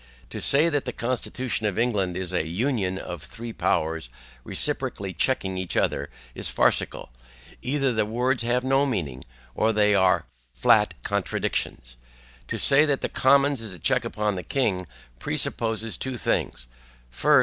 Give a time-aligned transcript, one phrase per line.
[0.31, 4.09] To say that the constitution of England is a UNION of three powers
[4.43, 7.11] reciprocally CHECKING each other, is farcical,
[7.61, 10.25] either the words have no meaning, or they are
[10.55, 11.97] flat contradictions.
[12.47, 14.87] To say that the commons is a check upon the king,
[15.19, 16.65] presupposes two things.
[17.11, 17.39] FIRST.